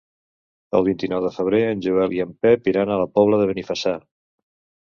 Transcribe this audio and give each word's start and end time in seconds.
El 0.79 0.85
vint-i-nou 0.87 1.19
de 1.25 1.31
febrer 1.35 1.59
en 1.73 1.85
Joel 1.87 2.17
i 2.17 2.23
en 2.25 2.31
Pep 2.47 2.71
iran 2.75 2.95
a 2.95 2.99
la 3.05 3.09
Pobla 3.19 3.43
de 3.43 3.49
Benifassà. 3.53 3.95